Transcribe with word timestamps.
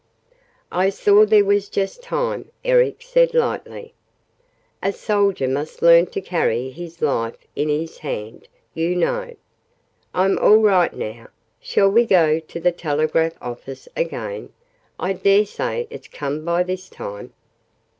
"I 0.71 0.89
saw 0.89 1.27
there 1.27 1.45
was 1.45 1.69
just 1.69 2.01
time," 2.01 2.49
Eric 2.65 3.03
said 3.03 3.35
lightly. 3.35 3.93
"A 4.81 4.91
soldier 4.91 5.47
must 5.47 5.83
learn 5.83 6.07
to 6.07 6.21
carry 6.21 6.71
his 6.71 7.03
life 7.03 7.37
in 7.55 7.69
his 7.69 7.99
hand, 7.99 8.47
you 8.73 8.95
know. 8.95 9.35
I'm 10.11 10.39
all 10.39 10.57
right 10.63 10.91
now. 10.95 11.27
Shall 11.59 11.91
we 11.91 12.07
go 12.07 12.39
to 12.39 12.59
the 12.59 12.71
telegraph 12.71 13.33
office 13.43 13.87
again? 13.95 14.51
I 14.99 15.13
daresay 15.13 15.85
it's 15.91 16.07
come 16.07 16.43
by 16.43 16.63
this 16.63 16.89
time." 16.89 17.33